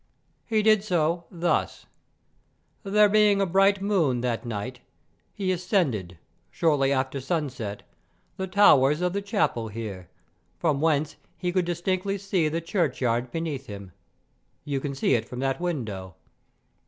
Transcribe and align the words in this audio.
He 0.47 0.63
did 0.63 0.83
so 0.83 1.25
thus: 1.29 1.85
There 2.81 3.07
being 3.07 3.39
a 3.39 3.45
bright 3.45 3.83
moon 3.83 4.21
that 4.21 4.47
night, 4.47 4.79
he 5.31 5.51
ascended, 5.51 6.17
shortly 6.49 6.91
after 6.91 7.21
sunset, 7.21 7.83
the 8.35 8.47
towers 8.47 9.01
of 9.01 9.13
the 9.13 9.21
chapel 9.21 9.67
here, 9.67 10.09
from 10.57 10.81
whence 10.81 11.17
he 11.37 11.51
could 11.51 11.65
distinctly 11.65 12.17
see 12.17 12.49
the 12.49 12.61
churchyard 12.61 13.31
beneath 13.31 13.67
him; 13.67 13.91
you 14.65 14.79
can 14.79 14.95
see 14.95 15.13
it 15.13 15.29
from 15.29 15.37
that 15.41 15.61
window. 15.61 16.15